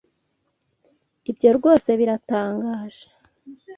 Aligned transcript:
Ibyo 1.31 1.49
rwose 1.57 1.89
biratangaje 1.99 3.05